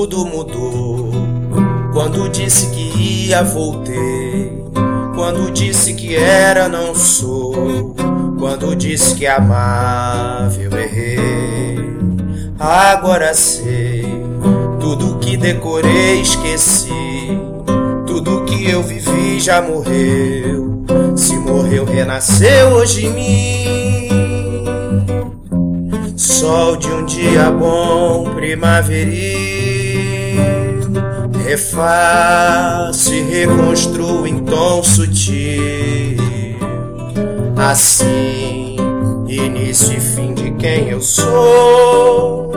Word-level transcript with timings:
Tudo 0.00 0.24
mudou 0.26 1.10
quando 1.92 2.28
disse 2.28 2.68
que 2.68 3.26
ia, 3.26 3.42
voltei. 3.42 4.62
Quando 5.16 5.50
disse 5.50 5.92
que 5.94 6.14
era, 6.14 6.68
não 6.68 6.94
sou. 6.94 7.96
Quando 8.38 8.76
disse 8.76 9.16
que 9.16 9.26
amava, 9.26 10.54
eu 10.56 10.70
errei. 10.78 11.80
Agora 12.60 13.34
sei 13.34 14.06
tudo 14.78 15.18
que 15.18 15.36
decorei, 15.36 16.20
esqueci. 16.20 16.92
Tudo 18.06 18.44
que 18.44 18.70
eu 18.70 18.84
vivi 18.84 19.40
já 19.40 19.60
morreu. 19.60 20.84
Se 21.16 21.34
morreu, 21.38 21.84
renasceu 21.84 22.68
hoje 22.68 23.06
em 23.06 23.10
mim. 23.10 24.08
Sol 26.16 26.76
de 26.76 26.86
um 26.86 27.04
dia 27.04 27.50
bom, 27.50 28.30
primaveril. 28.36 29.57
Refaço 31.48 33.14
e 33.14 33.22
reconstruo 33.22 34.26
em 34.26 34.44
tom 34.44 34.82
sutil. 34.82 36.18
Assim, 37.56 38.76
início 39.26 39.96
e 39.96 39.98
fim 39.98 40.34
de 40.34 40.50
quem 40.50 40.90
eu 40.90 41.00
sou. 41.00 42.52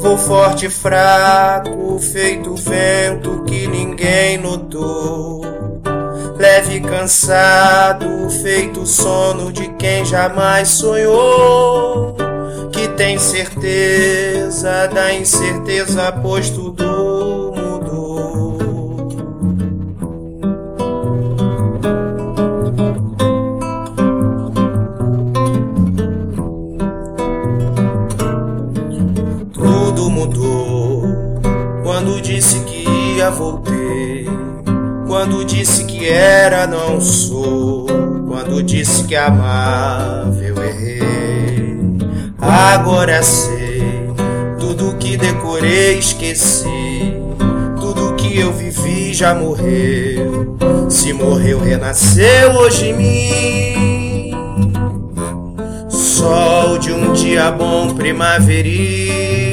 Vou 0.00 0.18
forte 0.18 0.66
e 0.66 0.70
fraco, 0.70 1.96
feito 2.00 2.56
vento 2.56 3.44
que 3.44 3.68
ninguém 3.68 4.38
notou. 4.38 5.42
Leve 6.36 6.78
e 6.78 6.80
cansado, 6.80 8.28
feito 8.42 8.84
sono 8.88 9.52
de 9.52 9.68
quem 9.74 10.04
jamais 10.04 10.66
sonhou. 10.66 12.16
Que 12.72 12.88
tem 12.88 13.20
certeza 13.20 14.88
da 14.88 15.14
incerteza, 15.14 16.10
pois 16.20 16.50
tudo 16.50 17.43
Quando 32.04 32.20
disse 32.20 32.60
que 32.60 32.84
ia, 33.16 33.30
voltei. 33.30 34.28
Quando 35.06 35.44
disse 35.44 35.84
que 35.84 36.08
era, 36.08 36.66
não 36.66 37.00
sou. 37.00 37.86
Quando 38.28 38.62
disse 38.62 39.04
que 39.04 39.16
amava, 39.16 40.36
eu 40.42 40.62
errei. 40.62 41.00
Agora 42.38 43.22
sei. 43.22 43.82
Tudo 44.58 44.96
que 44.96 45.16
decorei, 45.16 45.98
esqueci. 45.98 47.14
Tudo 47.80 48.14
que 48.16 48.38
eu 48.38 48.52
vivi 48.52 49.14
já 49.14 49.34
morreu. 49.34 50.56
Se 50.90 51.12
morreu, 51.12 51.58
renasceu 51.60 52.50
hoje 52.52 52.88
em 52.88 52.96
mim. 52.96 54.30
Sol 55.88 56.76
de 56.78 56.92
um 56.92 57.12
dia 57.12 57.50
bom 57.50 57.94
primaveril 57.94 59.43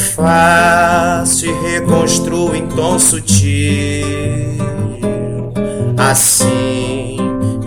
Refaço 0.00 1.44
e 1.44 1.52
reconstruo 1.52 2.56
em 2.56 2.66
tom 2.68 2.98
sutil. 2.98 4.08
Assim, 5.94 7.18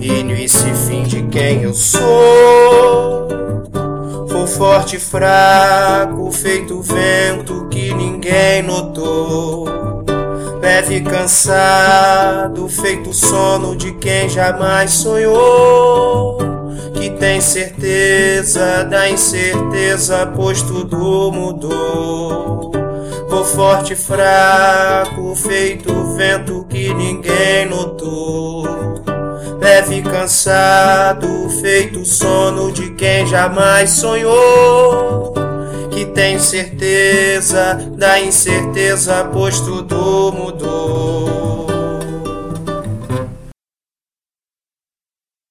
início 0.01 0.67
e 0.67 0.73
fim 0.73 1.03
de 1.03 1.21
quem 1.27 1.61
eu 1.61 1.75
sou. 1.75 3.27
Vou 4.27 4.47
forte 4.47 4.95
e 4.95 4.99
fraco, 4.99 6.31
feito 6.31 6.81
vento 6.81 7.67
que 7.69 7.93
ninguém 7.93 8.63
notou. 8.63 9.67
Leve 10.59 10.95
e 10.95 11.01
cansado, 11.01 12.67
feito 12.67 13.13
sono 13.13 13.75
de 13.75 13.91
quem 13.91 14.27
jamais 14.27 14.91
sonhou 14.91 16.52
que 17.03 17.09
tem 17.09 17.41
certeza 17.41 18.85
da 18.85 19.09
incerteza, 19.09 20.25
pois 20.33 20.61
tudo 20.61 21.31
mudou. 21.33 22.71
Vou 23.27 23.43
forte 23.43 23.91
e 23.91 23.95
fraco, 23.95 25.35
feito 25.35 26.15
vento 26.15 26.65
que 26.69 26.93
ninguém 26.93 27.65
notou. 27.69 28.63
Leve 29.59 29.95
e 29.95 30.01
cansado, 30.01 31.27
feito 31.61 32.05
sono 32.05 32.71
de 32.71 32.91
quem 32.91 33.27
jamais 33.27 33.89
sonhou. 33.89 35.33
Que 35.91 36.05
tem 36.05 36.39
certeza 36.39 37.73
da 37.97 38.17
incerteza, 38.21 39.29
pois 39.33 39.59
tudo 39.59 40.31
mudou. 40.31 41.22